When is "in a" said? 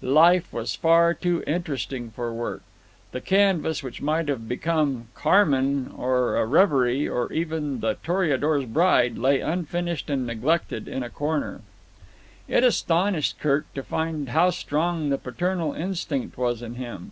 10.86-11.10